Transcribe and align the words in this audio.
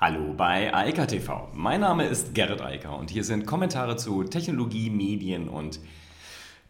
Hallo 0.00 0.32
bei 0.32 0.72
Aika 0.72 1.06
TV. 1.06 1.48
Mein 1.54 1.80
Name 1.80 2.06
ist 2.06 2.32
Gerrit 2.32 2.60
Eiker 2.60 2.96
und 2.96 3.10
hier 3.10 3.24
sind 3.24 3.46
Kommentare 3.46 3.96
zu 3.96 4.22
Technologie, 4.22 4.90
Medien 4.90 5.48
und 5.48 5.80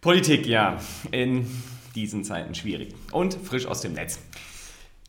Politik. 0.01 0.47
Ja, 0.47 0.79
in 1.11 1.47
diesen 1.95 2.25
Zeiten 2.25 2.55
schwierig 2.55 2.95
und 3.13 3.35
frisch 3.35 3.67
aus 3.67 3.83
dem 3.83 3.93
Netz. 3.93 4.19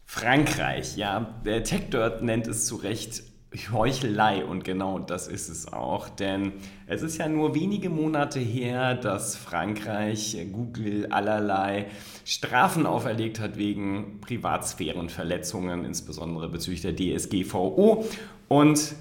Frankreich, 0.06 0.98
ja, 0.98 1.34
der 1.46 1.64
TechDirt 1.64 2.22
nennt 2.22 2.46
es 2.48 2.66
zu 2.66 2.76
Recht 2.76 3.24
Heuchelei 3.72 4.46
und 4.46 4.64
genau 4.64 5.00
das 5.00 5.28
ist 5.28 5.50
es 5.50 5.74
auch, 5.74 6.08
denn 6.08 6.54
es 6.86 7.02
ist 7.02 7.18
ja 7.18 7.28
nur 7.28 7.56
wenige 7.56 7.90
Monate 7.90 8.40
her, 8.40 8.94
dass 8.94 9.36
Frankreich 9.36 10.38
Google 10.52 11.08
allerlei 11.08 11.88
Strafen 12.26 12.86
auferlegt 12.86 13.40
hat 13.40 13.58
wegen 13.58 14.20
Privatsphärenverletzungen, 14.22 15.84
insbesondere 15.84 16.48
bezüglich 16.48 16.82
der 16.82 16.96
DSGVO 16.96 18.06
und 18.50 18.96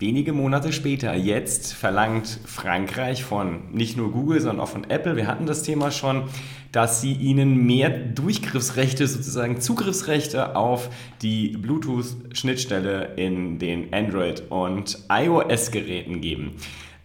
Wenige 0.00 0.32
Monate 0.32 0.72
später, 0.72 1.14
jetzt 1.14 1.72
verlangt 1.72 2.40
Frankreich 2.46 3.22
von 3.22 3.72
nicht 3.72 3.96
nur 3.96 4.10
Google, 4.10 4.40
sondern 4.40 4.64
auch 4.64 4.68
von 4.68 4.90
Apple, 4.90 5.14
wir 5.14 5.28
hatten 5.28 5.46
das 5.46 5.62
Thema 5.62 5.92
schon, 5.92 6.24
dass 6.72 7.00
sie 7.00 7.12
ihnen 7.12 7.64
mehr 7.64 7.90
Durchgriffsrechte, 7.90 9.06
sozusagen 9.06 9.60
Zugriffsrechte 9.60 10.56
auf 10.56 10.90
die 11.22 11.56
Bluetooth-Schnittstelle 11.56 13.14
in 13.14 13.60
den 13.60 13.94
Android- 13.94 14.42
und 14.50 14.98
iOS-Geräten 15.08 16.20
geben. 16.20 16.56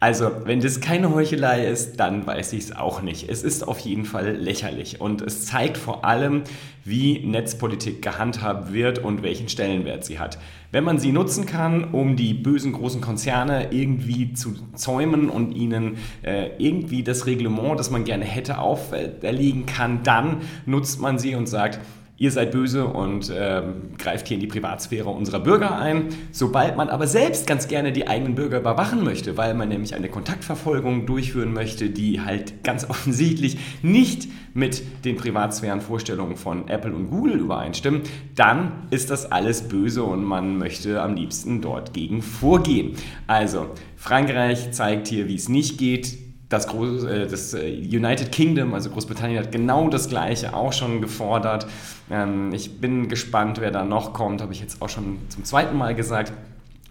Also, 0.01 0.31
wenn 0.45 0.61
das 0.61 0.79
keine 0.79 1.13
Heuchelei 1.13 1.65
ist, 1.65 1.99
dann 1.99 2.25
weiß 2.25 2.53
ich 2.53 2.63
es 2.63 2.75
auch 2.75 3.01
nicht. 3.01 3.27
Es 3.27 3.43
ist 3.43 3.67
auf 3.67 3.79
jeden 3.79 4.05
Fall 4.05 4.37
lächerlich 4.37 5.01
und 5.01 5.21
es 5.21 5.45
zeigt 5.45 5.75
vor 5.75 6.05
allem, 6.05 6.43
wie 6.85 7.19
Netzpolitik 7.19 8.01
gehandhabt 8.01 8.71
wird 8.71 8.99
und 8.99 9.23
welchen 9.23 9.49
Stellenwert 9.49 10.05
sie 10.05 10.17
hat. 10.17 10.39
Wenn 10.71 10.85
man 10.85 10.99
sie 10.99 11.11
nutzen 11.11 11.45
kann, 11.45 11.83
um 11.83 12.15
die 12.15 12.33
bösen 12.33 12.71
großen 12.71 13.01
Konzerne 13.01 13.73
irgendwie 13.73 14.33
zu 14.33 14.53
zäumen 14.73 15.29
und 15.29 15.51
ihnen 15.51 15.97
äh, 16.21 16.51
irgendwie 16.57 17.03
das 17.03 17.25
Reglement, 17.25 17.77
das 17.77 17.89
man 17.89 18.05
gerne 18.05 18.23
hätte, 18.23 18.59
auferlegen 18.59 19.65
kann, 19.65 20.03
dann 20.03 20.37
nutzt 20.65 21.01
man 21.01 21.19
sie 21.19 21.35
und 21.35 21.47
sagt, 21.47 21.79
ihr 22.19 22.31
seid 22.31 22.51
böse 22.51 22.85
und 22.85 23.29
äh, 23.29 23.63
greift 23.97 24.27
hier 24.27 24.35
in 24.35 24.41
die 24.41 24.47
Privatsphäre 24.47 25.09
unserer 25.09 25.39
Bürger 25.39 25.77
ein. 25.79 26.09
Sobald 26.31 26.75
man 26.75 26.89
aber 26.89 27.07
selbst 27.07 27.47
ganz 27.47 27.67
gerne 27.67 27.93
die 27.93 28.07
eigenen 28.07 28.35
Bürger 28.35 28.59
überwachen 28.59 29.03
möchte, 29.03 29.37
weil 29.37 29.53
man 29.53 29.69
nämlich 29.69 29.95
eine 29.95 30.09
Kontaktverfolgung 30.09 31.05
durchführen 31.05 31.53
möchte, 31.53 31.89
die 31.89 32.21
halt 32.21 32.63
ganz 32.63 32.83
offensichtlich 32.89 33.57
nicht 33.81 34.27
mit 34.53 34.83
den 35.05 35.15
Privatsphärenvorstellungen 35.15 36.35
von 36.35 36.67
Apple 36.67 36.93
und 36.93 37.09
Google 37.09 37.39
übereinstimmen, 37.39 38.01
dann 38.35 38.87
ist 38.91 39.09
das 39.09 39.31
alles 39.31 39.69
böse 39.69 40.03
und 40.03 40.23
man 40.23 40.57
möchte 40.57 41.01
am 41.01 41.15
liebsten 41.15 41.61
dort 41.61 41.93
gegen 41.93 42.21
vorgehen. 42.21 42.95
Also, 43.27 43.67
Frankreich 43.95 44.71
zeigt 44.71 45.07
hier, 45.07 45.29
wie 45.29 45.35
es 45.35 45.47
nicht 45.47 45.77
geht 45.77 46.28
das, 46.49 46.67
Groß, 46.67 47.03
äh, 47.03 47.27
das 47.27 47.53
äh, 47.53 47.69
United 47.69 48.31
Kingdom, 48.31 48.73
also 48.73 48.89
Großbritannien, 48.89 49.39
hat 49.39 49.51
genau 49.51 49.87
das 49.87 50.09
Gleiche 50.09 50.53
auch 50.53 50.73
schon 50.73 51.01
gefordert. 51.01 51.67
Ähm, 52.09 52.51
ich 52.53 52.81
bin 52.81 53.07
gespannt, 53.07 53.61
wer 53.61 53.71
da 53.71 53.85
noch 53.85 54.13
kommt, 54.13 54.41
habe 54.41 54.51
ich 54.51 54.59
jetzt 54.59 54.81
auch 54.81 54.89
schon 54.89 55.19
zum 55.29 55.45
zweiten 55.45 55.77
Mal 55.77 55.95
gesagt. 55.95 56.33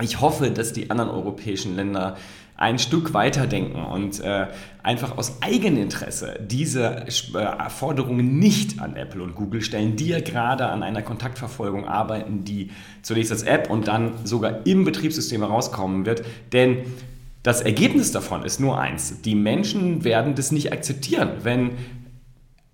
Ich 0.01 0.21
hoffe, 0.21 0.51
dass 0.53 0.73
die 0.73 0.91
anderen 0.91 1.11
europäischen 1.11 1.75
Länder 1.75 2.17
ein 2.57 2.81
Stück 2.81 3.15
weiterdenken 3.15 3.85
und 3.85 4.21
äh, 4.21 4.49
einfach 4.83 5.17
aus 5.17 5.43
Eigeninteresse 5.43 6.41
diese 6.41 7.07
Forderungen 7.69 8.41
nicht 8.41 8.81
an 8.81 8.97
Apple 8.97 9.23
und 9.23 9.37
Google 9.37 9.63
stellen, 9.63 9.95
die 9.95 10.09
ja 10.09 10.21
gerade 10.21 10.67
an 10.67 10.83
einer 10.83 11.03
Kontaktverfolgung 11.03 11.87
arbeiten, 11.87 12.45
die 12.45 12.71
zunächst 13.03 13.31
als 13.31 13.45
App 13.45 13.71
und 13.71 13.87
dann 13.87 14.15
sogar 14.25 14.67
im 14.67 14.85
Betriebssystem 14.85 15.41
herauskommen 15.41 16.05
wird. 16.05 16.25
Denn 16.53 16.79
das 17.49 17.63
Ergebnis 17.63 18.13
davon 18.13 18.45
ist 18.45 18.61
nur 18.61 18.79
eins. 18.79 19.23
Die 19.23 19.35
Menschen 19.35 20.05
werden 20.05 20.35
das 20.35 20.53
nicht 20.53 20.71
akzeptieren, 20.71 21.31
wenn 21.45 21.71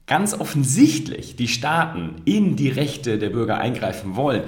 ganz 0.09 0.35
offensichtlich 0.35 1.37
die 1.37 1.47
Staaten 1.47 2.17
in 2.25 2.57
die 2.57 2.71
Rechte 2.71 3.19
der 3.19 3.31
Bürger 3.31 3.59
eingreifen 3.59 4.17
wollen. 4.17 4.43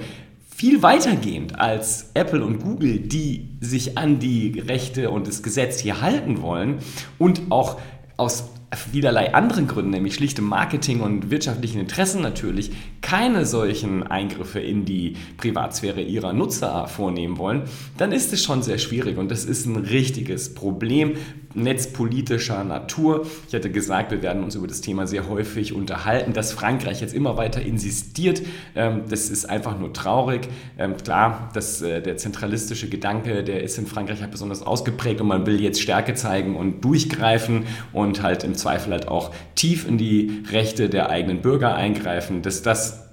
Viel 0.53 0.83
weitergehend 0.83 1.57
als 1.57 2.11
Apple 2.13 2.43
und 2.43 2.59
Google, 2.59 2.99
die 2.99 3.57
sich 3.61 3.97
an 3.97 4.19
die 4.19 4.59
Rechte 4.59 5.11
und 5.11 5.27
das 5.29 5.43
Gesetz 5.43 5.79
hier 5.79 6.01
halten 6.01 6.41
wollen 6.41 6.79
und 7.17 7.43
auch 7.47 7.79
aus 8.17 8.49
vielerlei 8.75 9.33
anderen 9.33 9.67
Gründen, 9.67 9.91
nämlich 9.91 10.15
schlichte 10.15 10.41
Marketing 10.41 10.99
und 10.99 11.29
wirtschaftlichen 11.29 11.79
Interessen 11.79 12.21
natürlich, 12.21 12.71
keine 13.01 13.45
solchen 13.45 14.03
Eingriffe 14.03 14.59
in 14.59 14.83
die 14.83 15.15
Privatsphäre 15.37 16.01
ihrer 16.01 16.33
Nutzer 16.33 16.87
vornehmen 16.87 17.37
wollen, 17.37 17.63
dann 17.97 18.11
ist 18.11 18.33
es 18.33 18.43
schon 18.43 18.61
sehr 18.63 18.77
schwierig 18.77 19.17
und 19.17 19.31
das 19.31 19.45
ist 19.45 19.65
ein 19.65 19.77
richtiges 19.77 20.53
Problem 20.53 21.15
netzpolitischer 21.57 22.63
Natur. 22.63 23.25
Ich 23.47 23.53
hatte 23.53 23.71
gesagt, 23.71 24.11
wir 24.11 24.21
werden 24.21 24.43
uns 24.43 24.55
über 24.55 24.67
das 24.67 24.81
Thema 24.81 25.07
sehr 25.07 25.27
häufig 25.27 25.73
unterhalten, 25.73 26.33
dass 26.33 26.53
Frankreich 26.53 27.01
jetzt 27.01 27.13
immer 27.13 27.37
weiter 27.37 27.61
insistiert. 27.61 28.41
Ähm, 28.75 29.03
das 29.09 29.29
ist 29.29 29.49
einfach 29.49 29.77
nur 29.77 29.93
traurig. 29.93 30.47
Ähm, 30.77 30.95
klar, 30.97 31.49
dass 31.53 31.81
äh, 31.81 32.01
der 32.01 32.17
zentralistische 32.17 32.89
Gedanke, 32.89 33.43
der 33.43 33.63
ist 33.63 33.77
in 33.77 33.87
Frankreich 33.87 34.21
halt 34.21 34.31
besonders 34.31 34.61
ausgeprägt 34.61 35.19
und 35.21 35.27
man 35.27 35.45
will 35.45 35.59
jetzt 35.61 35.81
Stärke 35.81 36.13
zeigen 36.13 36.55
und 36.55 36.85
durchgreifen 36.85 37.65
und 37.93 38.21
halt 38.21 38.43
im 38.43 38.55
Zweifel 38.55 38.93
halt 38.93 39.07
auch 39.07 39.31
tief 39.55 39.87
in 39.87 39.97
die 39.97 40.43
Rechte 40.51 40.89
der 40.89 41.09
eigenen 41.09 41.41
Bürger 41.41 41.75
eingreifen. 41.75 42.41
Dass 42.41 42.61
das 42.61 43.06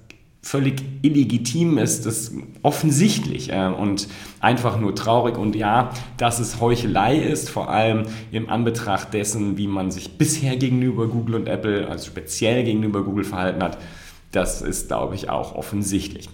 völlig 0.45 0.83
illegitim 1.01 1.79
ist, 1.79 2.05
das 2.05 2.31
offensichtlich 2.61 3.51
äh, 3.51 3.65
und 3.65 4.07
einfach 4.39 4.79
nur 4.79 4.93
traurig. 4.93 5.39
Und 5.39 5.55
ja, 5.55 5.89
dass 6.17 6.37
es 6.37 6.61
Heuchelei 6.61 7.17
ist, 7.17 7.49
vor 7.49 7.71
allem 7.71 8.03
im 8.31 8.47
Anbetracht 8.47 9.11
dessen, 9.15 9.57
wie 9.57 9.65
man 9.65 9.89
sich 9.89 10.19
bisher 10.19 10.55
gegenüber 10.55 11.07
Google 11.07 11.33
und 11.33 11.47
Apple, 11.47 11.87
also 11.87 12.05
speziell 12.05 12.63
gegenüber 12.63 13.03
Google 13.03 13.23
verhalten 13.23 13.63
hat, 13.63 13.79
das 14.31 14.61
ist, 14.61 14.87
glaube 14.87 15.15
ich, 15.15 15.31
auch 15.31 15.55
offensichtlich. 15.55 16.29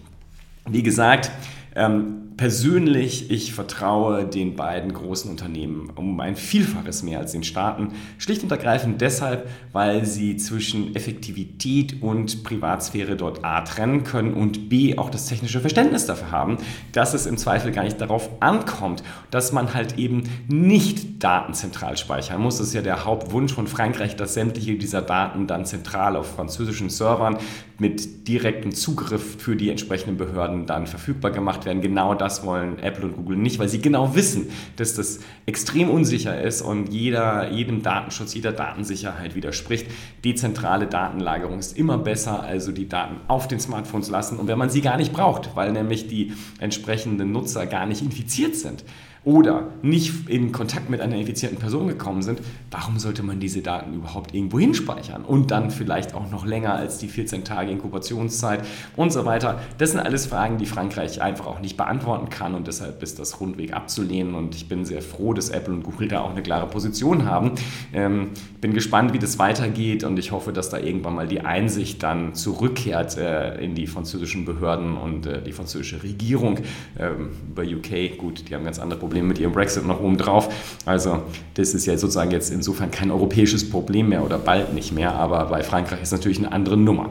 Wie 0.70 0.84
gesagt, 0.84 1.32
ähm, 1.74 2.31
persönlich, 2.38 3.30
ich 3.32 3.54
vertraue 3.54 4.26
den 4.26 4.56
beiden 4.56 4.94
großen 4.94 5.30
Unternehmen 5.30 5.92
um 5.96 6.20
ein 6.20 6.36
Vielfaches 6.36 7.04
mehr 7.04 7.20
als 7.20 7.32
den 7.34 7.44
Staaten. 7.44 7.90
Schlicht 8.18 8.44
und 8.44 8.52
ergreifend 8.52 9.02
deshalb, 9.02 9.50
weil 9.72 10.06
sie 10.06 10.38
zwischen 10.38 10.96
Effektivität 10.96 12.02
und 12.02 12.44
Privatsphäre 12.44 13.16
dort 13.16 13.44
A 13.44 13.62
trennen 13.62 14.04
können 14.04 14.34
und 14.34 14.70
B 14.70 14.98
auch 14.98 15.10
das 15.10 15.26
technische 15.26 15.60
Verständnis 15.60 16.06
dafür 16.06 16.32
haben, 16.32 16.58
dass 16.92 17.14
es 17.14 17.26
im 17.26 17.38
Zweifel 17.38 17.72
gar 17.72 17.84
nicht 17.84 18.00
darauf 18.00 18.30
ankommt, 18.40 19.04
dass 19.30 19.52
man 19.52 19.74
halt 19.74 19.98
eben 19.98 20.24
nicht 20.48 21.24
Daten 21.24 21.54
zentral 21.54 21.98
speichern 21.98 22.42
muss. 22.42 22.58
Das 22.58 22.68
ist 22.68 22.74
ja 22.74 22.82
der 22.82 23.06
Hauptwunsch 23.06 23.54
von 23.54 23.68
Frankreich, 23.68 24.16
dass 24.16 24.34
sämtliche 24.34 24.76
dieser 24.76 25.02
Daten 25.02 25.48
dann 25.48 25.66
zentral 25.66 26.16
auf 26.16 26.36
französischen 26.36 26.90
Servern 26.90 27.38
mit 27.78 28.28
direktem 28.28 28.74
Zugriff 28.74 29.42
für 29.42 29.56
die 29.56 29.70
entsprechenden 29.70 30.18
Behörden 30.18 30.68
dann 30.68 30.86
verfügbar 30.86 31.32
gemacht 31.32 31.66
werden. 31.66 31.82
Genau 31.82 32.14
das 32.22 32.46
wollen 32.46 32.78
Apple 32.78 33.06
und 33.06 33.16
Google 33.16 33.36
nicht, 33.36 33.58
weil 33.58 33.68
sie 33.68 33.82
genau 33.82 34.14
wissen, 34.14 34.50
dass 34.76 34.94
das 34.94 35.22
extrem 35.48 35.90
unsicher 35.90 36.40
ist 36.40 36.62
und 36.62 36.94
jeder, 36.94 37.50
jedem 37.50 37.82
Datenschutz, 37.82 38.36
jeder 38.36 38.52
Datensicherheit 38.52 39.34
widerspricht. 39.34 39.88
Dezentrale 40.24 40.86
Datenlagerung 40.86 41.58
ist 41.58 41.76
immer 41.76 41.98
besser, 41.98 42.44
also 42.44 42.72
die 42.72 42.88
Daten 42.88 43.16
auf 43.28 43.48
den 43.48 43.60
Smartphones 43.60 44.12
lassen 44.12 44.38
und 44.38 44.48
wenn 44.48 44.60
man 44.60 44.70
sie 44.70 44.82
gar 44.82 44.98
nicht 44.98 45.14
braucht, 45.14 45.56
weil 45.56 45.72
nämlich 45.72 46.08
die 46.08 46.34
entsprechenden 46.60 47.32
Nutzer 47.32 47.66
gar 47.66 47.88
nicht 47.88 48.04
infiziert 48.04 48.56
sind 48.56 48.86
oder 49.24 49.68
nicht 49.84 50.28
in 50.30 50.52
Kontakt 50.52 50.90
mit 50.90 51.00
einer 51.00 51.16
infizierten 51.16 51.60
Person 51.60 51.88
gekommen 51.88 52.24
sind, 52.24 52.42
warum 52.72 52.98
sollte 52.98 53.22
man 53.22 53.40
diese 53.40 53.62
Daten 53.62 53.94
überhaupt 53.94 54.34
irgendwo 54.34 54.60
hinspeichern? 54.60 55.24
Und 55.24 55.52
dann 55.52 55.70
vielleicht 55.70 56.16
auch 56.16 56.32
noch 56.32 56.44
länger 56.44 56.74
als 56.74 56.98
die 56.98 57.08
14 57.08 57.44
Tage 57.44 57.70
Inkubationszeit 57.70 58.66
und 58.96 59.14
so 59.14 59.24
weiter. 59.26 59.60
Das 59.78 59.92
sind 59.92 60.00
alles 60.00 60.26
Fragen, 60.26 60.58
die 60.58 60.66
Frankreich 60.66 61.22
einfach 61.22 61.46
auch 61.46 61.60
nicht 61.60 61.78
beantworten 61.78 62.30
kann 62.30 62.56
und 62.56 62.66
deshalb 62.66 63.04
ist 63.04 63.20
das 63.20 63.40
rundweg 63.40 63.74
abzulehnen 63.74 64.34
und 64.34 64.56
ich 64.56 64.68
bin 64.68 64.86
sehr 64.86 65.04
froh, 65.04 65.34
dass 65.34 65.50
Apple 65.50 65.74
und 65.74 65.84
Google 65.84 66.08
da 66.08 66.22
auch 66.22 66.32
eine 66.32 66.42
klare 66.42 66.66
Position 66.66 67.26
haben. 67.26 67.52
Ähm, 67.94 68.30
bin 68.60 68.74
gespannt, 68.74 69.14
wie 69.14 69.20
das 69.20 69.38
weitergeht 69.38 70.04
und 70.04 70.18
ich 70.18 70.32
hoffe, 70.32 70.52
dass 70.52 70.70
da 70.70 70.80
irgendwann 70.80 71.14
mal 71.14 71.28
die 71.28 71.42
Einsicht 71.42 72.02
dann 72.02 72.34
zurückkehrt 72.34 73.18
äh, 73.18 73.64
in 73.64 73.76
die 73.76 73.86
französischen 73.86 74.46
Behörden 74.46 74.98
und 74.98 75.28
äh, 75.28 75.44
die 75.44 75.52
französische 75.52 76.02
Regierung. 76.02 76.58
Ähm, 76.98 77.30
über 77.52 77.62
UK, 77.62 78.18
gut, 78.18 78.50
die 78.50 78.56
haben 78.56 78.64
ganz 78.64 78.80
andere 78.80 79.00
Probleme 79.00 79.11
Problem 79.12 79.28
mit 79.28 79.40
ihrem 79.40 79.52
Brexit 79.52 79.86
noch 79.86 80.00
oben 80.00 80.18
drauf. 80.18 80.48
Also 80.86 81.24
das 81.56 81.74
ist 81.74 81.86
ja 81.86 81.98
sozusagen 81.98 82.32
jetzt 82.32 82.50
insofern 82.50 82.92
kein 82.92 83.12
europäisches 83.12 83.70
Problem 83.70 84.08
mehr 84.08 84.24
oder 84.24 84.38
bald 84.38 84.74
nicht 84.74 84.94
mehr, 84.94 85.14
aber 85.14 85.48
bei 85.48 85.64
Frankreich 85.64 86.02
ist 86.02 86.14
natürlich 86.14 86.38
eine 86.38 86.54
andere 86.54 86.78
Nummer. 86.78 87.10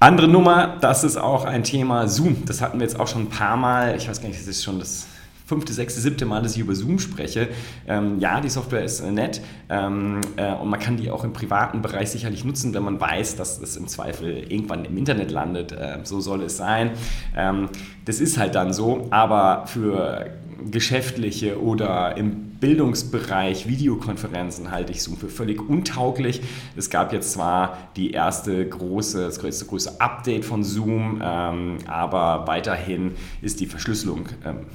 Andere 0.00 0.26
Nummer, 0.26 0.78
das 0.80 1.04
ist 1.04 1.18
auch 1.18 1.44
ein 1.44 1.64
Thema 1.64 2.08
Zoom. 2.08 2.44
Das 2.46 2.62
hatten 2.62 2.80
wir 2.80 2.86
jetzt 2.86 2.98
auch 2.98 3.06
schon 3.06 3.24
ein 3.24 3.28
paar 3.28 3.58
Mal. 3.58 3.94
Ich 3.94 4.08
weiß 4.08 4.22
gar 4.22 4.28
nicht, 4.28 4.40
das 4.40 4.48
ist 4.48 4.64
schon 4.64 4.78
das 4.78 5.06
fünfte, 5.46 5.72
sechste, 5.72 6.00
siebte 6.00 6.26
Mal, 6.26 6.42
dass 6.42 6.54
ich 6.54 6.60
über 6.60 6.74
Zoom 6.74 6.98
spreche. 6.98 7.48
Ähm, 7.86 8.18
ja, 8.20 8.40
die 8.40 8.48
Software 8.48 8.84
ist 8.84 9.00
äh, 9.00 9.10
nett 9.10 9.40
ähm, 9.68 10.20
äh, 10.36 10.52
und 10.54 10.68
man 10.68 10.80
kann 10.80 10.96
die 10.96 11.10
auch 11.10 11.24
im 11.24 11.32
privaten 11.32 11.82
Bereich 11.82 12.10
sicherlich 12.10 12.44
nutzen, 12.44 12.74
wenn 12.74 12.82
man 12.82 13.00
weiß, 13.00 13.36
dass 13.36 13.60
es 13.60 13.76
im 13.76 13.88
Zweifel 13.88 14.44
irgendwann 14.50 14.84
im 14.84 14.96
Internet 14.96 15.30
landet. 15.30 15.72
Äh, 15.72 15.98
so 16.04 16.20
soll 16.20 16.42
es 16.42 16.56
sein. 16.56 16.90
Ähm, 17.36 17.68
das 18.04 18.20
ist 18.20 18.38
halt 18.38 18.54
dann 18.54 18.72
so, 18.72 19.06
aber 19.10 19.66
für 19.66 20.30
geschäftliche 20.70 21.60
oder 21.60 22.16
im 22.16 22.52
Bildungsbereich 22.60 23.66
Videokonferenzen 23.66 24.70
halte 24.70 24.92
ich 24.92 25.02
Zoom 25.02 25.16
für 25.16 25.28
völlig 25.28 25.68
untauglich. 25.68 26.42
Es 26.76 26.90
gab 26.90 27.12
jetzt 27.12 27.32
zwar 27.32 27.76
die 27.96 28.12
erste 28.12 28.64
große, 28.68 29.20
das 29.20 29.40
größte 29.40 29.64
große 29.66 30.00
Update 30.00 30.44
von 30.44 30.62
Zoom, 30.62 31.20
ähm, 31.22 31.78
aber 31.88 32.46
weiterhin 32.46 33.12
ist 33.40 33.58
die 33.58 33.66
Verschlüsselung 33.66 34.26
ähm, 34.44 34.66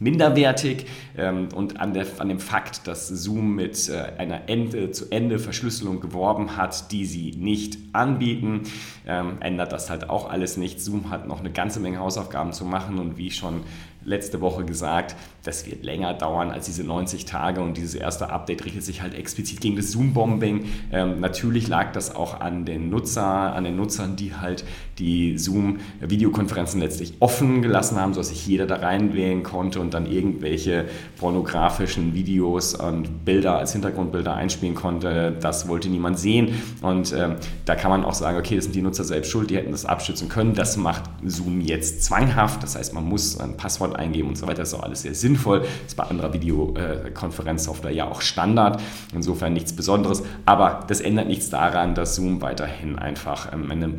minderwertig 0.00 0.86
ähm, 1.16 1.48
und 1.54 1.80
an, 1.80 1.94
der, 1.94 2.06
an, 2.18 2.28
dem 2.28 2.40
Fakt, 2.40 2.86
dass 2.86 3.08
Zoom 3.08 3.54
mit 3.54 3.88
äh, 3.88 4.12
einer 4.18 4.48
Ende-zu-Ende-Verschlüsselung 4.48 6.00
geworben 6.00 6.56
hat, 6.56 6.92
die 6.92 7.04
sie 7.04 7.32
nicht 7.32 7.78
anbieten, 7.92 8.62
ähm, 9.06 9.38
ändert 9.40 9.72
das 9.72 9.90
halt 9.90 10.10
auch 10.10 10.30
alles 10.30 10.56
nicht. 10.56 10.80
Zoom 10.80 11.10
hat 11.10 11.26
noch 11.26 11.40
eine 11.40 11.50
ganze 11.50 11.80
Menge 11.80 11.98
Hausaufgaben 11.98 12.52
zu 12.52 12.64
machen 12.64 12.98
und 12.98 13.16
wie 13.16 13.30
schon 13.30 13.62
letzte 14.06 14.40
Woche 14.40 14.64
gesagt, 14.64 15.16
das 15.42 15.66
wird 15.66 15.84
länger 15.84 16.14
dauern 16.14 16.50
als 16.50 16.66
diese 16.66 16.82
90 16.82 17.24
Tage 17.24 17.60
und 17.60 17.76
dieses 17.76 17.94
erste 17.94 18.30
Update 18.30 18.64
richtet 18.64 18.84
sich 18.84 19.02
halt 19.02 19.14
explizit 19.14 19.60
gegen 19.60 19.76
das 19.76 19.92
Zoom-Bombing. 19.92 20.64
Ähm, 20.92 21.20
natürlich 21.20 21.68
lag 21.68 21.92
das 21.92 22.14
auch 22.14 22.40
an 22.40 22.64
den 22.64 22.90
Nutzer, 22.90 23.54
an 23.54 23.64
den 23.64 23.76
Nutzern, 23.76 24.16
die 24.16 24.34
halt 24.34 24.64
die 24.98 25.36
Zoom-Videokonferenzen 25.38 26.80
letztlich 26.80 27.14
offen 27.20 27.62
gelassen 27.62 27.98
haben, 28.00 28.14
sodass 28.14 28.28
sich 28.28 28.46
jeder 28.46 28.66
da 28.66 28.76
reinwählen 28.76 29.42
konnte 29.42 29.80
und 29.80 29.92
dann 29.94 30.10
irgendwelche 30.10 30.86
pornografischen 31.18 32.14
Videos 32.14 32.74
und 32.74 33.24
Bilder 33.24 33.58
als 33.58 33.72
Hintergrundbilder 33.72 34.34
einspielen 34.34 34.74
konnte. 34.74 35.36
Das 35.40 35.68
wollte 35.68 35.88
niemand 35.88 36.18
sehen 36.18 36.54
und 36.82 37.12
ähm, 37.12 37.36
da 37.64 37.74
kann 37.74 37.90
man 37.90 38.04
auch 38.04 38.14
sagen, 38.14 38.38
okay, 38.38 38.56
das 38.56 38.64
sind 38.64 38.74
die 38.74 38.82
Nutzer 38.82 39.04
selbst 39.04 39.30
schuld, 39.30 39.50
die 39.50 39.56
hätten 39.56 39.72
das 39.72 39.84
abstützen 39.84 40.28
können. 40.28 40.54
Das 40.54 40.76
macht 40.76 41.04
Zoom 41.24 41.60
jetzt 41.60 42.04
zwanghaft, 42.04 42.62
das 42.62 42.76
heißt, 42.76 42.94
man 42.94 43.04
muss 43.04 43.38
ein 43.38 43.56
Passwort 43.56 43.95
eingeben 43.96 44.28
und 44.28 44.36
so 44.36 44.46
weiter. 44.46 44.58
Das 44.58 44.68
ist 44.68 44.74
auch 44.74 44.82
alles 44.82 45.02
sehr 45.02 45.14
sinnvoll. 45.14 45.60
Das 45.60 45.68
ist 45.88 45.96
bei 45.96 46.04
anderer 46.04 46.32
Videokonferenzsoftware 46.32 47.92
ja 47.92 48.08
auch 48.08 48.20
Standard. 48.20 48.80
Insofern 49.14 49.52
nichts 49.52 49.74
Besonderes. 49.74 50.22
Aber 50.44 50.84
das 50.86 51.00
ändert 51.00 51.28
nichts 51.28 51.50
daran, 51.50 51.94
dass 51.94 52.16
Zoom 52.16 52.42
weiterhin 52.42 52.98
einfach 52.98 53.52
ähm, 53.52 53.70
eine 53.70 53.92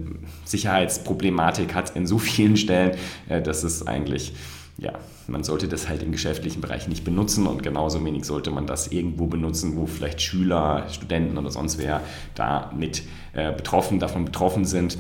Sicherheitsproblematik 0.46 1.74
hat 1.74 1.96
in 1.96 2.08
so 2.08 2.18
vielen 2.20 2.58
Stellen, 2.58 2.98
äh, 3.30 3.42
dass 3.42 3.64
es 3.64 3.86
eigentlich 3.86 4.34
ja, 4.80 4.94
man 5.28 5.44
sollte 5.44 5.68
das 5.68 5.90
halt 5.90 6.04
im 6.04 6.12
geschäftlichen 6.12 6.62
Bereich 6.62 6.88
nicht 6.88 7.04
benutzen 7.04 7.48
und 7.48 7.64
genauso 7.64 8.04
wenig 8.06 8.26
sollte 8.26 8.52
man 8.52 8.68
das 8.68 8.92
irgendwo 8.92 9.26
benutzen, 9.26 9.76
wo 9.76 9.88
vielleicht 9.88 10.22
Schüler, 10.22 10.86
Studenten 10.92 11.38
oder 11.38 11.50
sonst 11.50 11.80
wer 11.80 12.02
da 12.36 12.72
mit 12.78 13.02
äh, 13.34 13.52
betroffen, 13.54 14.00
davon 14.00 14.26
betroffen 14.26 14.66
sind. 14.66 14.98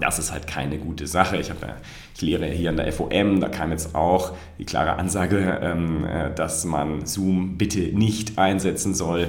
Das 0.00 0.18
ist 0.18 0.32
halt 0.32 0.46
keine 0.46 0.78
gute 0.78 1.06
Sache. 1.06 1.36
Ich, 1.36 1.50
habe, 1.50 1.74
ich 2.14 2.22
lehre 2.22 2.46
hier 2.46 2.70
an 2.70 2.76
der 2.76 2.90
FOM, 2.92 3.40
da 3.40 3.48
kam 3.48 3.70
jetzt 3.72 3.94
auch 3.94 4.32
die 4.58 4.64
klare 4.64 4.94
Ansage, 4.94 5.60
ähm, 5.62 6.04
äh, 6.04 6.34
dass 6.34 6.64
man 6.64 7.04
Zoom 7.04 7.58
bitte 7.58 7.80
nicht 7.80 8.38
einsetzen 8.38 8.94
soll. 8.94 9.28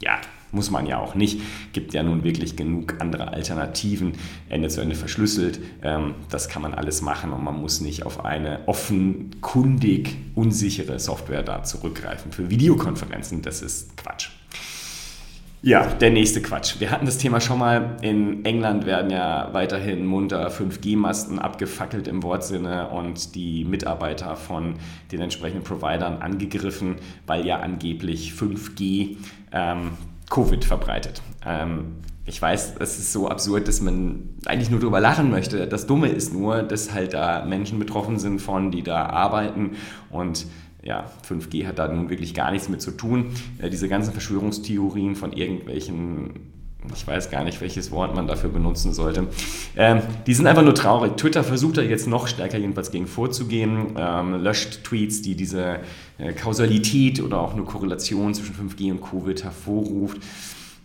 Ja, 0.00 0.18
muss 0.52 0.70
man 0.70 0.86
ja 0.86 0.98
auch 0.98 1.14
nicht. 1.14 1.40
Gibt 1.72 1.92
ja 1.92 2.02
nun 2.02 2.24
wirklich 2.24 2.56
genug 2.56 2.94
andere 3.00 3.28
Alternativen, 3.28 4.14
Ende 4.48 4.68
zu 4.68 4.80
Ende 4.80 4.94
verschlüsselt. 4.94 5.60
Ähm, 5.82 6.14
das 6.30 6.48
kann 6.48 6.62
man 6.62 6.74
alles 6.74 7.02
machen 7.02 7.32
und 7.32 7.44
man 7.44 7.60
muss 7.60 7.80
nicht 7.80 8.04
auf 8.04 8.24
eine 8.24 8.60
offenkundig 8.66 10.16
unsichere 10.34 10.98
Software 10.98 11.42
da 11.42 11.62
zurückgreifen. 11.62 12.32
Für 12.32 12.48
Videokonferenzen, 12.48 13.42
das 13.42 13.62
ist 13.62 13.96
Quatsch. 13.96 14.29
Ja, 15.62 15.86
der 15.86 16.10
nächste 16.10 16.40
Quatsch. 16.40 16.76
Wir 16.78 16.90
hatten 16.90 17.04
das 17.04 17.18
Thema 17.18 17.38
schon 17.38 17.58
mal. 17.58 17.98
In 18.00 18.46
England 18.46 18.86
werden 18.86 19.10
ja 19.10 19.50
weiterhin 19.52 20.06
munter 20.06 20.48
5G-Masten 20.48 21.38
abgefackelt 21.38 22.08
im 22.08 22.22
Wortsinne 22.22 22.88
und 22.88 23.34
die 23.34 23.66
Mitarbeiter 23.66 24.36
von 24.36 24.76
den 25.12 25.20
entsprechenden 25.20 25.62
Providern 25.62 26.22
angegriffen, 26.22 26.96
weil 27.26 27.44
ja 27.44 27.60
angeblich 27.60 28.32
5G 28.32 29.18
ähm, 29.52 29.90
Covid 30.30 30.64
verbreitet. 30.64 31.20
Ähm, 31.44 31.96
ich 32.24 32.40
weiß, 32.40 32.76
es 32.78 32.98
ist 32.98 33.12
so 33.12 33.28
absurd, 33.28 33.68
dass 33.68 33.82
man 33.82 34.30
eigentlich 34.46 34.70
nur 34.70 34.80
darüber 34.80 35.00
lachen 35.00 35.30
möchte. 35.30 35.66
Das 35.66 35.86
Dumme 35.86 36.08
ist 36.08 36.32
nur, 36.32 36.62
dass 36.62 36.94
halt 36.94 37.12
da 37.12 37.44
Menschen 37.44 37.78
betroffen 37.78 38.18
sind 38.18 38.40
von, 38.40 38.70
die 38.70 38.82
da 38.82 39.06
arbeiten 39.06 39.72
und 40.08 40.46
ja, 40.82 41.10
5G 41.28 41.66
hat 41.66 41.78
da 41.78 41.88
nun 41.88 42.10
wirklich 42.10 42.34
gar 42.34 42.50
nichts 42.50 42.68
mit 42.68 42.80
zu 42.80 42.92
tun. 42.92 43.32
Äh, 43.58 43.70
diese 43.70 43.88
ganzen 43.88 44.12
Verschwörungstheorien 44.12 45.14
von 45.14 45.32
irgendwelchen 45.32 46.60
ich 46.94 47.06
weiß 47.06 47.30
gar 47.30 47.44
nicht, 47.44 47.60
welches 47.60 47.90
Wort 47.90 48.14
man 48.14 48.26
dafür 48.26 48.50
benutzen 48.50 48.94
sollte. 48.94 49.26
Ähm, 49.76 50.00
die 50.26 50.34
sind 50.34 50.46
einfach 50.46 50.62
nur 50.62 50.74
traurig. 50.74 51.16
Twitter 51.16 51.44
versucht 51.44 51.76
da 51.76 51.82
jetzt 51.82 52.06
noch 52.06 52.26
stärker 52.26 52.58
jedenfalls 52.58 52.90
gegen 52.90 53.06
vorzugehen, 53.06 53.94
ähm, 53.98 54.42
löscht 54.42 54.84
Tweets, 54.84 55.20
die 55.20 55.34
diese 55.34 55.80
äh, 56.18 56.32
Kausalität 56.32 57.22
oder 57.22 57.38
auch 57.38 57.54
nur 57.54 57.66
Korrelation 57.66 58.32
zwischen 58.32 58.54
5G 58.54 58.92
und 58.92 59.02
Covid 59.02 59.44
hervorruft 59.44 60.22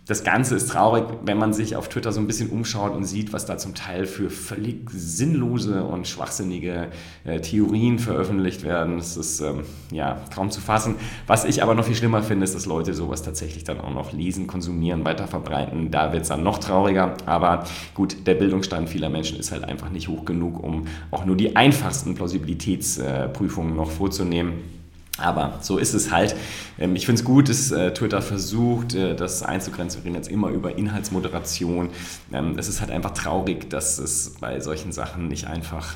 das 0.06 0.22
Ganze 0.22 0.54
ist 0.54 0.70
traurig, 0.70 1.04
wenn 1.24 1.36
man 1.36 1.52
sich 1.52 1.74
auf 1.74 1.88
Twitter 1.88 2.12
so 2.12 2.20
ein 2.20 2.28
bisschen 2.28 2.50
umschaut 2.50 2.94
und 2.94 3.04
sieht, 3.04 3.32
was 3.32 3.44
da 3.44 3.58
zum 3.58 3.74
Teil 3.74 4.06
für 4.06 4.30
völlig 4.30 4.88
sinnlose 4.90 5.82
und 5.82 6.06
schwachsinnige 6.06 6.88
äh, 7.24 7.40
Theorien 7.40 7.98
veröffentlicht 7.98 8.62
werden. 8.62 8.98
Das 8.98 9.16
ist 9.16 9.40
ähm, 9.40 9.64
ja 9.90 10.20
kaum 10.32 10.52
zu 10.52 10.60
fassen. 10.60 10.94
Was 11.26 11.44
ich 11.44 11.60
aber 11.60 11.74
noch 11.74 11.84
viel 11.84 11.96
schlimmer 11.96 12.22
finde, 12.22 12.44
ist, 12.44 12.54
dass 12.54 12.66
Leute 12.66 12.94
sowas 12.94 13.24
tatsächlich 13.24 13.64
dann 13.64 13.80
auch 13.80 13.92
noch 13.92 14.12
lesen, 14.12 14.46
konsumieren, 14.46 15.04
weiterverbreiten. 15.04 15.90
Da 15.90 16.12
wird 16.12 16.22
es 16.22 16.28
dann 16.28 16.44
noch 16.44 16.58
trauriger. 16.58 17.14
Aber 17.26 17.64
gut, 17.94 18.28
der 18.28 18.34
Bildungsstand 18.34 18.88
vieler 18.88 19.08
Menschen 19.08 19.40
ist 19.40 19.50
halt 19.50 19.64
einfach 19.64 19.90
nicht 19.90 20.06
hoch 20.06 20.24
genug, 20.24 20.62
um 20.62 20.86
auch 21.10 21.24
nur 21.24 21.36
die 21.36 21.56
einfachsten 21.56 22.14
Plausibilitätsprüfungen 22.14 23.74
noch 23.74 23.90
vorzunehmen. 23.90 24.75
Aber 25.18 25.58
so 25.62 25.78
ist 25.78 25.94
es 25.94 26.10
halt. 26.10 26.36
Ähm, 26.78 26.96
ich 26.96 27.06
finde 27.06 27.20
es 27.20 27.24
gut, 27.24 27.48
dass 27.48 27.70
äh, 27.70 27.92
Twitter 27.92 28.22
versucht, 28.22 28.94
äh, 28.94 29.14
das 29.14 29.42
einzugrenzen. 29.42 30.02
Wir 30.02 30.06
reden 30.06 30.16
jetzt 30.16 30.28
immer 30.28 30.48
über 30.50 30.76
Inhaltsmoderation. 30.76 31.90
Ähm, 32.32 32.58
es 32.58 32.68
ist 32.68 32.80
halt 32.80 32.90
einfach 32.90 33.12
traurig, 33.12 33.70
dass 33.70 33.98
es 33.98 34.34
bei 34.40 34.60
solchen 34.60 34.92
Sachen 34.92 35.28
nicht 35.28 35.46
einfach 35.46 35.94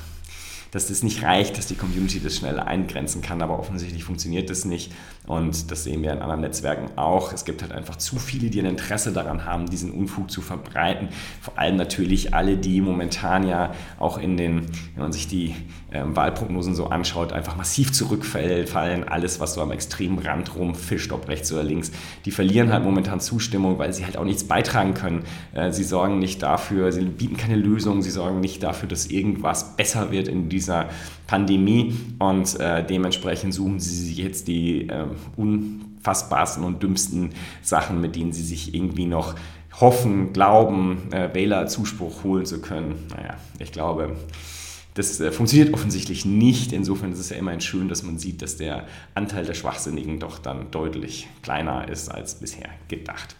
dass 0.71 0.87
das 0.87 1.03
nicht 1.03 1.21
reicht, 1.23 1.57
dass 1.57 1.67
die 1.67 1.75
Community 1.75 2.21
das 2.21 2.37
schnell 2.37 2.59
eingrenzen 2.59 3.21
kann, 3.21 3.41
aber 3.41 3.59
offensichtlich 3.59 4.03
funktioniert 4.03 4.49
das 4.49 4.63
nicht 4.65 4.91
und 5.27 5.69
das 5.69 5.83
sehen 5.83 6.01
wir 6.01 6.13
in 6.13 6.19
anderen 6.19 6.41
Netzwerken 6.41 6.97
auch. 6.97 7.33
Es 7.33 7.45
gibt 7.45 7.61
halt 7.61 7.71
einfach 7.73 7.97
zu 7.97 8.17
viele, 8.17 8.49
die 8.49 8.59
ein 8.59 8.65
Interesse 8.65 9.11
daran 9.11 9.45
haben, 9.45 9.69
diesen 9.69 9.91
Unfug 9.91 10.31
zu 10.31 10.41
verbreiten. 10.41 11.09
Vor 11.41 11.59
allem 11.59 11.75
natürlich 11.75 12.33
alle, 12.33 12.57
die 12.57 12.81
momentan 12.81 13.47
ja 13.47 13.73
auch 13.99 14.17
in 14.17 14.37
den, 14.37 14.65
wenn 14.95 15.03
man 15.03 15.11
sich 15.11 15.27
die 15.27 15.53
äh, 15.91 16.03
Wahlprognosen 16.03 16.73
so 16.73 16.87
anschaut, 16.87 17.33
einfach 17.33 17.55
massiv 17.55 17.91
zurückfallen. 17.91 19.07
Alles, 19.07 19.39
was 19.39 19.53
so 19.53 19.61
am 19.61 19.71
extremen 19.71 20.17
Rand 20.19 20.55
rumfischt, 20.55 21.11
ob 21.11 21.27
rechts 21.27 21.51
oder 21.51 21.63
links, 21.63 21.91
die 22.25 22.31
verlieren 22.31 22.71
halt 22.71 22.83
momentan 22.83 23.19
Zustimmung, 23.19 23.77
weil 23.77 23.93
sie 23.93 24.05
halt 24.05 24.17
auch 24.17 24.25
nichts 24.25 24.45
beitragen 24.45 24.93
können. 24.95 25.23
Äh, 25.53 25.71
sie 25.71 25.83
sorgen 25.83 26.17
nicht 26.17 26.41
dafür, 26.41 26.91
sie 26.91 27.03
bieten 27.03 27.37
keine 27.37 27.57
Lösung, 27.57 28.01
sie 28.01 28.11
sorgen 28.11 28.39
nicht 28.39 28.63
dafür, 28.63 28.89
dass 28.89 29.05
irgendwas 29.05 29.75
besser 29.75 30.11
wird 30.11 30.27
in 30.27 30.49
diesem 30.49 30.60
dieser 30.61 30.89
Pandemie 31.27 31.95
und 32.19 32.59
äh, 32.59 32.85
dementsprechend 32.85 33.53
suchen 33.53 33.79
sie 33.79 34.05
sich 34.07 34.17
jetzt 34.17 34.47
die 34.47 34.87
äh, 34.87 35.05
unfassbarsten 35.35 36.63
und 36.63 36.83
dümmsten 36.83 37.31
Sachen, 37.61 37.99
mit 37.99 38.15
denen 38.15 38.31
sie 38.31 38.43
sich 38.43 38.73
irgendwie 38.73 39.07
noch 39.07 39.35
hoffen, 39.79 40.33
glauben, 40.33 41.11
äh, 41.11 41.33
Wählerzuspruch 41.33 42.23
holen 42.23 42.45
zu 42.45 42.61
können. 42.61 43.07
Naja, 43.09 43.37
ich 43.59 43.71
glaube, 43.71 44.15
das 44.93 45.19
äh, 45.19 45.31
funktioniert 45.31 45.73
offensichtlich 45.73 46.25
nicht. 46.25 46.73
Insofern 46.73 47.13
ist 47.13 47.19
es 47.19 47.29
ja 47.29 47.37
immerhin 47.37 47.61
schön, 47.61 47.87
dass 47.87 48.03
man 48.03 48.19
sieht, 48.19 48.41
dass 48.41 48.57
der 48.57 48.85
Anteil 49.15 49.45
der 49.45 49.53
Schwachsinnigen 49.53 50.19
doch 50.19 50.37
dann 50.37 50.69
deutlich 50.69 51.27
kleiner 51.41 51.87
ist 51.87 52.09
als 52.09 52.35
bisher 52.35 52.69
gedacht. 52.87 53.35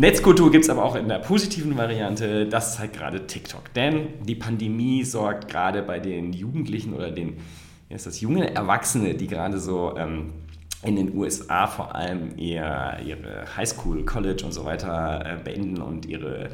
Netzkultur 0.00 0.52
gibt 0.52 0.62
es 0.62 0.70
aber 0.70 0.84
auch 0.84 0.94
in 0.94 1.08
der 1.08 1.18
positiven 1.18 1.76
Variante, 1.76 2.46
das 2.46 2.74
ist 2.74 2.78
halt 2.78 2.92
gerade 2.92 3.26
TikTok. 3.26 3.74
Denn 3.74 4.06
die 4.22 4.36
Pandemie 4.36 5.02
sorgt 5.02 5.48
gerade 5.48 5.82
bei 5.82 5.98
den 5.98 6.32
Jugendlichen 6.32 6.94
oder 6.94 7.10
den, 7.10 7.38
ist 7.88 8.06
das, 8.06 8.20
junge 8.20 8.54
Erwachsene, 8.54 9.14
die 9.14 9.26
gerade 9.26 9.58
so 9.58 9.96
ähm, 9.96 10.34
in 10.84 10.94
den 10.94 11.16
USA 11.16 11.66
vor 11.66 11.96
allem 11.96 12.38
eher 12.38 13.00
ihre 13.04 13.44
Highschool, 13.56 14.04
College 14.04 14.44
und 14.44 14.52
so 14.52 14.64
weiter 14.64 15.24
äh, 15.26 15.42
beenden 15.42 15.82
und 15.82 16.06
ihre 16.06 16.50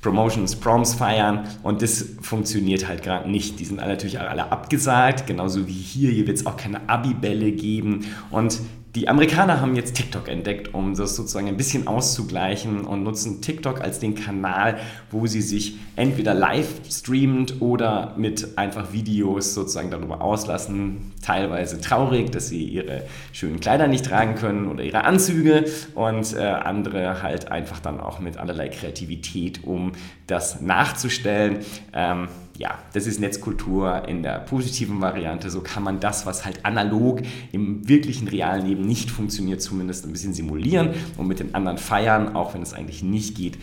Promotions, 0.00 0.56
Proms 0.56 0.94
feiern 0.94 1.46
und 1.62 1.82
das 1.82 2.02
funktioniert 2.22 2.88
halt 2.88 3.02
gerade 3.02 3.30
nicht. 3.30 3.60
Die 3.60 3.66
sind 3.66 3.76
natürlich 3.76 4.20
alle 4.20 4.50
abgesagt, 4.50 5.26
genauso 5.26 5.68
wie 5.68 5.72
hier. 5.72 6.10
Hier 6.12 6.26
wird 6.26 6.38
es 6.38 6.46
auch 6.46 6.56
keine 6.56 6.88
Abibälle 6.88 7.52
geben 7.52 8.06
und 8.30 8.58
Die 8.96 9.08
Amerikaner 9.08 9.60
haben 9.60 9.76
jetzt 9.76 9.94
TikTok 9.94 10.26
entdeckt, 10.26 10.72
um 10.72 10.94
das 10.94 11.16
sozusagen 11.16 11.48
ein 11.48 11.58
bisschen 11.58 11.86
auszugleichen 11.86 12.86
und 12.86 13.02
nutzen 13.02 13.42
TikTok 13.42 13.82
als 13.82 13.98
den 13.98 14.14
Kanal, 14.14 14.78
wo 15.10 15.26
sie 15.26 15.42
sich 15.42 15.76
entweder 15.96 16.32
live 16.32 16.80
streamend 16.90 17.60
oder 17.60 18.14
mit 18.16 18.56
einfach 18.56 18.94
Videos 18.94 19.52
sozusagen 19.52 19.90
darüber 19.90 20.22
auslassen. 20.22 21.12
Teilweise 21.22 21.78
traurig, 21.78 22.32
dass 22.32 22.48
sie 22.48 22.64
ihre 22.64 23.02
schönen 23.32 23.60
Kleider 23.60 23.86
nicht 23.86 24.06
tragen 24.06 24.34
können 24.34 24.66
oder 24.66 24.82
ihre 24.82 25.04
Anzüge 25.04 25.66
und 25.94 26.34
äh, 26.34 26.40
andere 26.44 27.22
halt 27.22 27.52
einfach 27.52 27.80
dann 27.80 28.00
auch 28.00 28.18
mit 28.18 28.38
allerlei 28.38 28.70
Kreativität, 28.70 29.62
um 29.62 29.92
das 30.26 30.62
nachzustellen. 30.62 31.58
Ähm, 31.92 32.28
ja, 32.58 32.78
das 32.92 33.06
ist 33.06 33.20
Netzkultur 33.20 34.08
in 34.08 34.22
der 34.22 34.40
positiven 34.40 35.00
Variante. 35.00 35.50
So 35.50 35.60
kann 35.60 35.82
man 35.82 36.00
das, 36.00 36.26
was 36.26 36.44
halt 36.44 36.64
analog 36.64 37.22
im 37.52 37.88
wirklichen 37.88 38.28
realen 38.28 38.66
Leben 38.66 38.86
nicht 38.86 39.10
funktioniert, 39.10 39.60
zumindest 39.60 40.04
ein 40.06 40.12
bisschen 40.12 40.34
simulieren 40.34 40.90
und 41.16 41.26
mit 41.26 41.40
den 41.40 41.54
anderen 41.54 41.78
feiern, 41.78 42.34
auch 42.34 42.54
wenn 42.54 42.62
es 42.62 42.72
eigentlich 42.72 43.02
nicht 43.02 43.36
geht. 43.36 43.58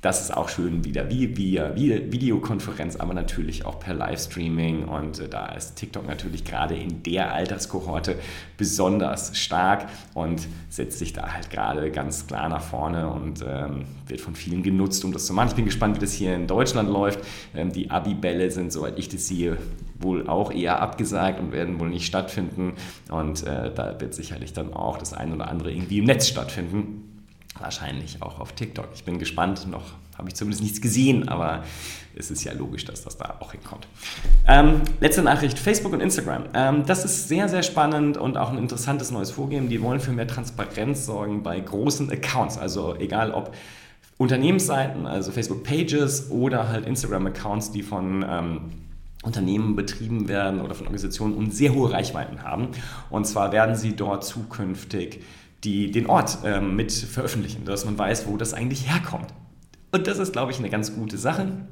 Das 0.00 0.20
ist 0.20 0.36
auch 0.36 0.48
schön 0.48 0.84
wieder 0.84 1.10
wie 1.10 1.36
via 1.36 1.74
Videokonferenz, 1.74 2.94
aber 2.94 3.14
natürlich 3.14 3.66
auch 3.66 3.80
per 3.80 3.94
Livestreaming. 3.94 4.84
Und 4.84 5.18
äh, 5.18 5.28
da 5.28 5.46
ist 5.46 5.74
TikTok 5.74 6.06
natürlich 6.06 6.44
gerade 6.44 6.76
in 6.76 7.02
der 7.02 7.34
Alterskohorte 7.34 8.14
besonders 8.56 9.36
stark 9.36 9.88
und 10.14 10.46
setzt 10.68 11.00
sich 11.00 11.14
da 11.14 11.32
halt 11.32 11.50
gerade 11.50 11.90
ganz 11.90 12.28
klar 12.28 12.48
nach 12.48 12.62
vorne 12.62 13.08
und 13.08 13.44
ähm, 13.44 13.86
wird 14.06 14.20
von 14.20 14.36
vielen 14.36 14.62
genutzt, 14.62 15.04
um 15.04 15.12
das 15.12 15.26
zu 15.26 15.32
machen. 15.32 15.48
Ich 15.48 15.56
bin 15.56 15.64
gespannt, 15.64 15.96
wie 15.96 16.00
das 16.00 16.12
hier 16.12 16.32
in 16.32 16.46
Deutschland 16.46 16.88
läuft. 16.88 17.18
Ähm, 17.52 17.72
die 17.72 17.90
Abi-Bälle 17.90 18.52
sind, 18.52 18.72
soweit 18.72 19.00
ich 19.00 19.08
das 19.08 19.26
sehe, 19.26 19.58
wohl 19.98 20.28
auch 20.28 20.52
eher 20.52 20.80
abgesagt 20.80 21.40
und 21.40 21.50
werden 21.50 21.80
wohl 21.80 21.88
nicht 21.88 22.06
stattfinden. 22.06 22.74
Und 23.10 23.44
äh, 23.44 23.74
da 23.74 24.00
wird 24.00 24.14
sicherlich 24.14 24.52
dann 24.52 24.72
auch 24.72 24.96
das 24.96 25.12
ein 25.12 25.32
oder 25.32 25.48
andere 25.48 25.72
irgendwie 25.72 25.98
im 25.98 26.04
Netz 26.04 26.28
stattfinden. 26.28 27.07
Wahrscheinlich 27.60 28.22
auch 28.22 28.40
auf 28.40 28.52
TikTok. 28.52 28.88
Ich 28.94 29.04
bin 29.04 29.18
gespannt. 29.18 29.66
Noch 29.68 29.92
habe 30.16 30.28
ich 30.28 30.34
zumindest 30.34 30.62
nichts 30.62 30.80
gesehen, 30.80 31.28
aber 31.28 31.62
es 32.16 32.30
ist 32.30 32.42
ja 32.44 32.52
logisch, 32.52 32.84
dass 32.84 33.04
das 33.04 33.16
da 33.16 33.36
auch 33.40 33.52
hinkommt. 33.52 33.86
Ähm, 34.46 34.82
letzte 35.00 35.22
Nachricht: 35.22 35.58
Facebook 35.58 35.92
und 35.92 36.00
Instagram. 36.00 36.44
Ähm, 36.54 36.86
das 36.86 37.04
ist 37.04 37.28
sehr, 37.28 37.48
sehr 37.48 37.62
spannend 37.62 38.16
und 38.16 38.36
auch 38.36 38.50
ein 38.50 38.58
interessantes 38.58 39.10
neues 39.10 39.30
Vorgehen. 39.30 39.68
Die 39.68 39.80
wollen 39.82 40.00
für 40.00 40.12
mehr 40.12 40.26
Transparenz 40.26 41.06
sorgen 41.06 41.42
bei 41.42 41.58
großen 41.60 42.10
Accounts. 42.10 42.58
Also 42.58 42.96
egal 42.96 43.32
ob 43.32 43.54
Unternehmensseiten, 44.18 45.06
also 45.06 45.30
Facebook-Pages 45.30 46.30
oder 46.30 46.68
halt 46.68 46.86
Instagram-Accounts, 46.86 47.70
die 47.70 47.82
von 47.82 48.24
ähm, 48.28 48.60
Unternehmen 49.22 49.76
betrieben 49.76 50.28
werden 50.28 50.60
oder 50.60 50.74
von 50.74 50.86
Organisationen 50.86 51.34
und 51.34 51.54
sehr 51.54 51.74
hohe 51.74 51.92
Reichweiten 51.92 52.42
haben. 52.42 52.68
Und 53.10 53.26
zwar 53.26 53.52
werden 53.52 53.76
sie 53.76 53.94
dort 53.94 54.24
zukünftig 54.24 55.20
die 55.64 55.90
den 55.90 56.06
Ort 56.06 56.38
ähm, 56.44 56.76
mit 56.76 56.92
veröffentlichen, 56.92 57.64
dass 57.64 57.84
man 57.84 57.98
weiß, 57.98 58.26
wo 58.26 58.36
das 58.36 58.54
eigentlich 58.54 58.88
herkommt. 58.90 59.34
Und 59.90 60.06
das 60.06 60.18
ist, 60.18 60.32
glaube 60.32 60.52
ich, 60.52 60.58
eine 60.58 60.70
ganz 60.70 60.94
gute 60.94 61.18
Sache. 61.18 61.66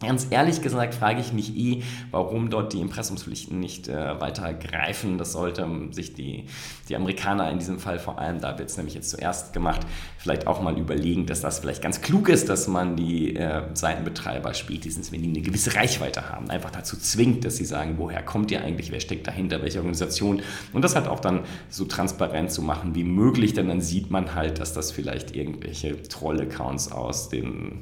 Ganz 0.00 0.26
ehrlich 0.28 0.60
gesagt 0.60 0.94
frage 0.94 1.22
ich 1.22 1.32
mich 1.32 1.56
eh, 1.56 1.82
warum 2.10 2.50
dort 2.50 2.74
die 2.74 2.80
Impressumspflichten 2.82 3.58
nicht 3.58 3.88
äh, 3.88 4.20
weiter 4.20 4.52
greifen. 4.52 5.16
Das 5.16 5.32
sollten 5.32 5.90
sich 5.94 6.12
die, 6.12 6.44
die 6.90 6.96
Amerikaner 6.96 7.50
in 7.50 7.58
diesem 7.58 7.78
Fall 7.78 7.98
vor 7.98 8.18
allem, 8.18 8.38
da 8.38 8.58
wird 8.58 8.68
es 8.68 8.76
nämlich 8.76 8.94
jetzt 8.94 9.08
zuerst 9.08 9.54
gemacht, 9.54 9.86
vielleicht 10.18 10.46
auch 10.46 10.60
mal 10.60 10.78
überlegen, 10.78 11.24
dass 11.24 11.40
das 11.40 11.60
vielleicht 11.60 11.80
ganz 11.80 12.02
klug 12.02 12.28
ist, 12.28 12.50
dass 12.50 12.68
man 12.68 12.96
die 12.96 13.36
äh, 13.36 13.62
Seitenbetreiber 13.72 14.52
spätestens, 14.52 15.12
wenn 15.12 15.22
die 15.22 15.30
eine 15.30 15.40
gewisse 15.40 15.74
Reichweite 15.74 16.28
haben, 16.28 16.50
einfach 16.50 16.70
dazu 16.70 16.98
zwingt, 16.98 17.46
dass 17.46 17.56
sie 17.56 17.64
sagen, 17.64 17.94
woher 17.96 18.22
kommt 18.22 18.50
ihr 18.50 18.62
eigentlich, 18.62 18.92
wer 18.92 19.00
steckt 19.00 19.26
dahinter, 19.26 19.62
welche 19.62 19.78
Organisation 19.78 20.42
und 20.74 20.82
das 20.82 20.94
halt 20.94 21.08
auch 21.08 21.20
dann 21.20 21.40
so 21.70 21.86
transparent 21.86 22.52
zu 22.52 22.60
machen 22.60 22.94
wie 22.94 23.04
möglich, 23.04 23.54
denn 23.54 23.68
dann 23.68 23.80
sieht 23.80 24.10
man 24.10 24.34
halt, 24.34 24.60
dass 24.60 24.74
das 24.74 24.92
vielleicht 24.92 25.34
irgendwelche 25.34 26.02
Troll-Accounts 26.02 26.92
aus 26.92 27.30
den 27.30 27.80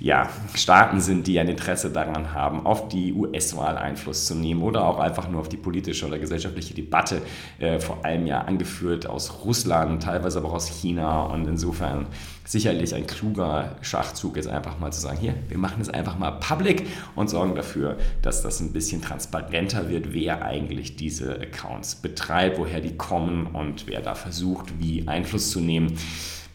ja, 0.00 0.28
Staaten 0.54 1.00
sind, 1.00 1.26
die 1.26 1.33
ein 1.40 1.48
Interesse 1.48 1.90
daran 1.90 2.32
haben, 2.32 2.66
auf 2.66 2.88
die 2.88 3.12
US-Wahl 3.12 3.76
Einfluss 3.76 4.26
zu 4.26 4.34
nehmen 4.34 4.62
oder 4.62 4.86
auch 4.86 4.98
einfach 4.98 5.28
nur 5.28 5.40
auf 5.40 5.48
die 5.48 5.56
politische 5.56 6.06
oder 6.06 6.18
gesellschaftliche 6.18 6.74
Debatte, 6.74 7.22
äh, 7.58 7.78
vor 7.78 8.04
allem 8.04 8.26
ja 8.26 8.42
angeführt 8.42 9.06
aus 9.06 9.44
Russland, 9.44 10.02
teilweise 10.02 10.38
aber 10.38 10.48
auch 10.48 10.54
aus 10.54 10.68
China 10.68 11.24
und 11.26 11.46
insofern 11.46 12.06
sicherlich 12.44 12.94
ein 12.94 13.06
kluger 13.06 13.76
Schachzug 13.80 14.36
ist 14.36 14.46
einfach 14.46 14.78
mal 14.78 14.92
zu 14.92 15.00
sagen, 15.00 15.18
hier, 15.18 15.34
wir 15.48 15.58
machen 15.58 15.80
es 15.80 15.88
einfach 15.88 16.18
mal 16.18 16.32
public 16.32 16.86
und 17.14 17.30
sorgen 17.30 17.54
dafür, 17.54 17.96
dass 18.22 18.42
das 18.42 18.60
ein 18.60 18.72
bisschen 18.72 19.00
transparenter 19.00 19.88
wird, 19.88 20.12
wer 20.12 20.44
eigentlich 20.44 20.96
diese 20.96 21.40
Accounts 21.40 21.96
betreibt, 21.96 22.58
woher 22.58 22.80
die 22.80 22.96
kommen 22.96 23.46
und 23.46 23.86
wer 23.86 24.02
da 24.02 24.14
versucht, 24.14 24.78
wie 24.78 25.08
Einfluss 25.08 25.50
zu 25.50 25.60
nehmen. 25.60 25.96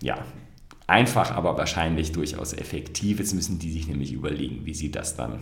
Ja, 0.02 0.18
einfach, 0.90 1.32
aber 1.32 1.58
wahrscheinlich 1.58 2.12
durchaus 2.12 2.54
effektiv. 2.54 3.20
Jetzt 3.20 3.34
müssen 3.34 3.60
die 3.60 3.72
sich 3.72 3.88
nämlich 3.88 4.12
überlegen, 4.14 4.66
wie 4.66 4.74
sie 4.74 4.92
das 4.92 5.16
dann 5.16 5.40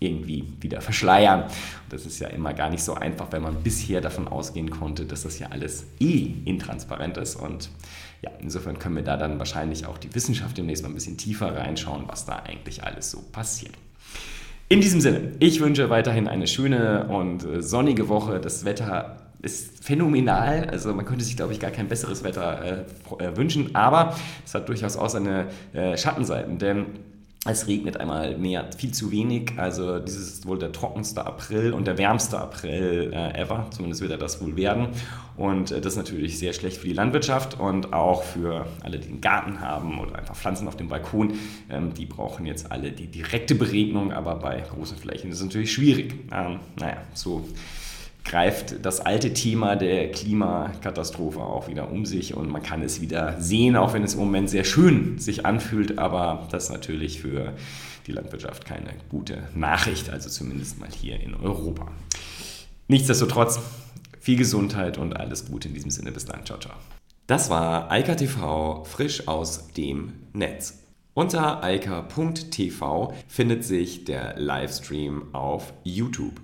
irgendwie 0.00 0.44
wieder 0.60 0.80
verschleiern. 0.80 1.44
Und 1.44 1.52
das 1.90 2.06
ist 2.06 2.18
ja 2.18 2.28
immer 2.28 2.52
gar 2.52 2.70
nicht 2.70 2.82
so 2.82 2.94
einfach, 2.94 3.30
wenn 3.30 3.42
man 3.42 3.62
bisher 3.62 4.00
davon 4.00 4.28
ausgehen 4.28 4.70
konnte, 4.70 5.04
dass 5.04 5.22
das 5.22 5.38
ja 5.38 5.48
alles 5.50 5.86
eh 6.00 6.30
intransparent 6.44 7.16
ist. 7.16 7.36
Und 7.36 7.70
ja, 8.22 8.30
insofern 8.40 8.78
können 8.78 8.96
wir 8.96 9.02
da 9.02 9.16
dann 9.16 9.38
wahrscheinlich 9.38 9.86
auch 9.86 9.98
die 9.98 10.14
Wissenschaft 10.14 10.56
demnächst 10.58 10.82
mal 10.82 10.88
ein 10.88 10.94
bisschen 10.94 11.16
tiefer 11.16 11.54
reinschauen, 11.56 12.04
was 12.06 12.26
da 12.26 12.36
eigentlich 12.36 12.82
alles 12.82 13.10
so 13.10 13.20
passiert. 13.32 13.74
In 14.68 14.80
diesem 14.80 15.00
Sinne, 15.00 15.32
ich 15.40 15.60
wünsche 15.60 15.90
weiterhin 15.90 16.26
eine 16.26 16.46
schöne 16.46 17.06
und 17.08 17.44
äh, 17.44 17.62
sonnige 17.62 18.08
Woche. 18.08 18.40
Das 18.40 18.64
Wetter 18.64 19.23
ist 19.44 19.84
phänomenal. 19.84 20.68
Also 20.70 20.92
man 20.94 21.04
könnte 21.04 21.24
sich, 21.24 21.36
glaube 21.36 21.52
ich, 21.52 21.60
gar 21.60 21.70
kein 21.70 21.88
besseres 21.88 22.24
Wetter 22.24 22.86
äh, 23.20 23.24
äh, 23.24 23.36
wünschen, 23.36 23.74
aber 23.74 24.16
es 24.44 24.54
hat 24.54 24.68
durchaus 24.68 24.96
auch 24.96 25.08
seine 25.08 25.46
äh, 25.72 25.96
Schattenseiten, 25.96 26.58
denn 26.58 26.86
es 27.46 27.66
regnet 27.66 27.98
einmal 27.98 28.38
mehr, 28.38 28.70
viel 28.76 28.92
zu 28.92 29.10
wenig. 29.10 29.52
Also 29.58 29.98
dieses 29.98 30.32
ist 30.32 30.46
wohl 30.46 30.58
der 30.58 30.72
trockenste 30.72 31.26
April 31.26 31.74
und 31.74 31.86
der 31.86 31.98
wärmste 31.98 32.38
April 32.38 33.12
äh, 33.12 33.38
ever. 33.38 33.66
Zumindest 33.70 34.00
wird 34.00 34.12
er 34.12 34.16
das 34.16 34.40
wohl 34.42 34.56
werden. 34.56 34.88
Und 35.36 35.70
äh, 35.70 35.80
das 35.80 35.92
ist 35.92 35.98
natürlich 35.98 36.38
sehr 36.38 36.54
schlecht 36.54 36.78
für 36.78 36.88
die 36.88 36.94
Landwirtschaft 36.94 37.60
und 37.60 37.92
auch 37.92 38.22
für 38.22 38.66
alle, 38.82 38.98
die 38.98 39.08
einen 39.08 39.20
Garten 39.20 39.60
haben 39.60 39.98
oder 39.98 40.16
einfach 40.16 40.34
Pflanzen 40.34 40.66
auf 40.68 40.76
dem 40.76 40.88
Balkon. 40.88 41.34
Ähm, 41.68 41.92
die 41.92 42.06
brauchen 42.06 42.46
jetzt 42.46 42.72
alle 42.72 42.92
die 42.92 43.08
direkte 43.08 43.54
Beregnung, 43.54 44.12
aber 44.12 44.36
bei 44.36 44.60
großen 44.60 44.96
Flächen 44.96 45.30
ist 45.30 45.38
es 45.38 45.44
natürlich 45.44 45.72
schwierig. 45.72 46.14
Ähm, 46.32 46.60
naja, 46.76 46.96
so 47.12 47.46
greift 48.24 48.84
das 48.84 49.00
alte 49.00 49.34
Thema 49.34 49.76
der 49.76 50.10
Klimakatastrophe 50.10 51.40
auch 51.40 51.68
wieder 51.68 51.90
um 51.90 52.06
sich 52.06 52.34
und 52.34 52.50
man 52.50 52.62
kann 52.62 52.82
es 52.82 53.00
wieder 53.00 53.40
sehen, 53.40 53.76
auch 53.76 53.92
wenn 53.92 54.02
es 54.02 54.14
im 54.14 54.20
Moment 54.20 54.48
sehr 54.50 54.64
schön 54.64 55.18
sich 55.18 55.44
anfühlt, 55.44 55.98
aber 55.98 56.48
das 56.50 56.64
ist 56.64 56.70
natürlich 56.70 57.20
für 57.20 57.52
die 58.06 58.12
Landwirtschaft 58.12 58.64
keine 58.64 58.90
gute 59.08 59.44
Nachricht, 59.54 60.10
also 60.10 60.28
zumindest 60.28 60.80
mal 60.80 60.88
hier 60.90 61.20
in 61.20 61.34
Europa. 61.34 61.88
Nichtsdestotrotz, 62.88 63.60
viel 64.20 64.36
Gesundheit 64.36 64.98
und 64.98 65.14
alles 65.16 65.46
Gute 65.46 65.68
in 65.68 65.74
diesem 65.74 65.90
Sinne. 65.90 66.12
Bis 66.12 66.24
dann. 66.24 66.44
Ciao, 66.44 66.58
ciao. 66.58 66.74
Das 67.26 67.50
war 67.50 67.90
Eika 67.90 68.14
TV 68.14 68.84
frisch 68.84 69.28
aus 69.28 69.68
dem 69.72 70.12
Netz. 70.32 70.78
Unter 71.14 71.62
eika.tv 71.62 73.14
findet 73.28 73.64
sich 73.64 74.04
der 74.04 74.38
Livestream 74.38 75.34
auf 75.34 75.72
YouTube. 75.84 76.43